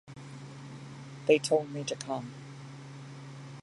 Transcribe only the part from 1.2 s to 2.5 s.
They told me to come.